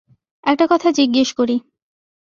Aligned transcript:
একটা 0.43 0.65
কথা 0.71 0.89
জিজ্ঞেস 0.91 1.29
করি! 1.33 1.55